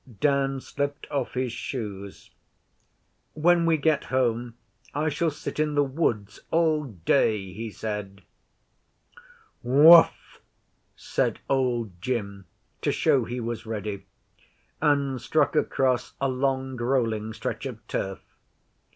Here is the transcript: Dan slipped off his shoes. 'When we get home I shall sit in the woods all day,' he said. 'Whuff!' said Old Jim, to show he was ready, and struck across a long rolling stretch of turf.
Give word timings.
Dan 0.19 0.59
slipped 0.61 1.05
off 1.11 1.35
his 1.35 1.51
shoes. 1.53 2.31
'When 3.35 3.67
we 3.67 3.77
get 3.77 4.05
home 4.05 4.55
I 4.95 5.09
shall 5.09 5.29
sit 5.29 5.59
in 5.59 5.75
the 5.75 5.83
woods 5.83 6.39
all 6.49 6.85
day,' 6.85 7.53
he 7.53 7.69
said. 7.69 8.23
'Whuff!' 9.61 10.41
said 10.95 11.37
Old 11.47 12.01
Jim, 12.01 12.47
to 12.81 12.91
show 12.91 13.25
he 13.25 13.39
was 13.39 13.67
ready, 13.67 14.07
and 14.81 15.21
struck 15.21 15.55
across 15.55 16.15
a 16.19 16.27
long 16.29 16.77
rolling 16.77 17.31
stretch 17.31 17.67
of 17.67 17.87
turf. 17.87 18.21